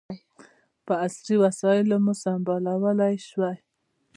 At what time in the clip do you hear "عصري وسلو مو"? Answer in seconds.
1.05-2.13